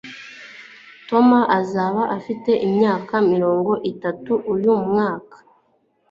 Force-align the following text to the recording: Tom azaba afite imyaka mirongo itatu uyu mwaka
Tom 1.09 1.27
azaba 1.59 2.01
afite 2.17 2.51
imyaka 2.67 3.13
mirongo 3.31 3.71
itatu 3.91 4.33
uyu 4.53 4.71
mwaka 4.87 5.37